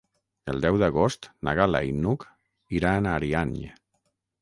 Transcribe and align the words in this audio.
El 0.53 0.63
deu 0.63 0.79
d'agost 0.83 1.27
na 1.49 1.55
Gal·la 1.61 1.83
i 1.91 1.95
n'Hug 1.99 2.27
iran 2.81 3.11
a 3.11 3.17
Ariany. 3.23 3.57